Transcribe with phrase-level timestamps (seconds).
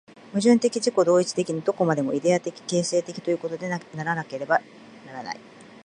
[0.33, 3.97] 矛盾的自己同一的に、どこまでもイデヤ的形成的ということでなけれ
[4.47, 4.55] ば
[5.05, 5.39] ならない。